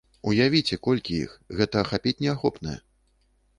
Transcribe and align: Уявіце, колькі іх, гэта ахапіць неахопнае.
Уявіце, 0.29 0.79
колькі 0.87 1.19
іх, 1.27 1.35
гэта 1.61 1.75
ахапіць 1.83 2.17
неахопнае. 2.25 2.77